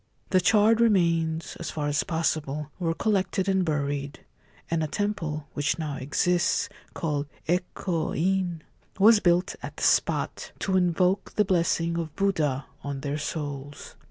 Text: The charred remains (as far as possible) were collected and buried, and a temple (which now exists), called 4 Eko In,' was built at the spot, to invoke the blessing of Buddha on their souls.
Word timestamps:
The 0.31 0.41
charred 0.41 0.81
remains 0.81 1.55
(as 1.59 1.69
far 1.69 1.87
as 1.87 2.03
possible) 2.03 2.71
were 2.79 2.95
collected 2.95 3.47
and 3.47 3.63
buried, 3.63 4.21
and 4.71 4.83
a 4.83 4.87
temple 4.87 5.47
(which 5.53 5.77
now 5.77 5.97
exists), 5.97 6.69
called 6.95 7.27
4 7.45 7.57
Eko 7.59 8.11
In,' 8.17 8.63
was 8.97 9.19
built 9.19 9.55
at 9.61 9.77
the 9.77 9.83
spot, 9.83 10.53
to 10.57 10.75
invoke 10.75 11.35
the 11.35 11.45
blessing 11.45 11.99
of 11.99 12.15
Buddha 12.15 12.65
on 12.83 13.01
their 13.01 13.19
souls. 13.19 13.95